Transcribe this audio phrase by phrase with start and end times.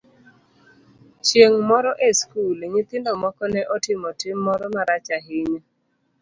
[1.25, 5.61] Chieng' moro e skul, nyithindo moko ne otimo tim moro marach ahinya.